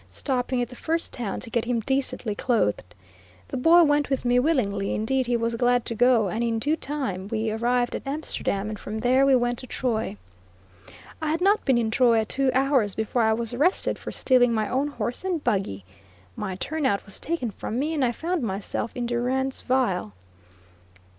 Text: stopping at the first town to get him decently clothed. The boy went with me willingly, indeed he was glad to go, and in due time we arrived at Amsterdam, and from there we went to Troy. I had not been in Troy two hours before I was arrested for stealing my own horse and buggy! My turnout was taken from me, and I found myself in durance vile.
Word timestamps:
stopping 0.07 0.63
at 0.63 0.69
the 0.69 0.75
first 0.75 1.13
town 1.13 1.39
to 1.39 1.51
get 1.51 1.65
him 1.65 1.79
decently 1.81 2.33
clothed. 2.33 2.95
The 3.49 3.55
boy 3.57 3.83
went 3.83 4.09
with 4.09 4.25
me 4.25 4.39
willingly, 4.39 4.95
indeed 4.95 5.27
he 5.27 5.37
was 5.37 5.53
glad 5.53 5.85
to 5.85 5.93
go, 5.93 6.27
and 6.27 6.43
in 6.43 6.57
due 6.57 6.75
time 6.75 7.27
we 7.27 7.51
arrived 7.51 7.93
at 7.95 8.07
Amsterdam, 8.07 8.67
and 8.67 8.79
from 8.79 8.97
there 8.97 9.27
we 9.27 9.35
went 9.35 9.59
to 9.59 9.67
Troy. 9.67 10.17
I 11.21 11.29
had 11.29 11.39
not 11.39 11.63
been 11.65 11.77
in 11.77 11.91
Troy 11.91 12.25
two 12.27 12.49
hours 12.55 12.95
before 12.95 13.21
I 13.21 13.33
was 13.33 13.53
arrested 13.53 13.99
for 13.99 14.11
stealing 14.11 14.53
my 14.55 14.67
own 14.67 14.87
horse 14.87 15.23
and 15.23 15.43
buggy! 15.43 15.85
My 16.35 16.55
turnout 16.55 17.05
was 17.05 17.19
taken 17.19 17.51
from 17.51 17.77
me, 17.77 17.93
and 17.93 18.03
I 18.03 18.11
found 18.11 18.41
myself 18.41 18.91
in 18.95 19.05
durance 19.05 19.61
vile. 19.61 20.13